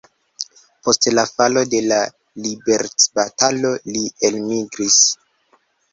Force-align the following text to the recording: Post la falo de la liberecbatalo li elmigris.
Post 0.87 1.07
la 1.17 1.25
falo 1.33 1.63
de 1.73 1.81
la 1.91 1.99
liberecbatalo 2.45 3.75
li 3.95 4.03
elmigris. 4.31 4.99